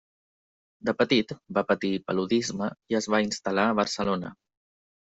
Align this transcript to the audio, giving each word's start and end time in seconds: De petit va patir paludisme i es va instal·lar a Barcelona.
De 0.89 0.95
petit 1.01 1.33
va 1.59 1.65
patir 1.73 1.93
paludisme 2.09 2.73
i 2.95 3.01
es 3.03 3.11
va 3.17 3.23
instal·lar 3.29 3.71
a 3.75 3.81
Barcelona. 3.85 4.37